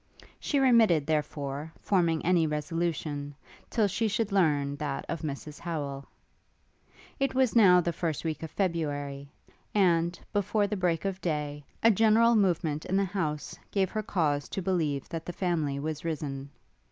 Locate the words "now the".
7.55-7.93